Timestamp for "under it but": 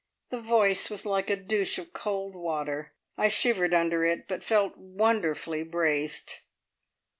3.71-4.43